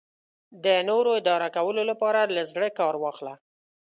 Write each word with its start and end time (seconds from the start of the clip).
د 0.63 0.65
نورو 0.89 1.11
اداره 1.21 1.47
کولو 1.57 1.81
لپاره 1.91 2.21
له 2.35 2.41
زړه 2.51 2.67
کار 2.79 2.95
واخله. 3.03 3.33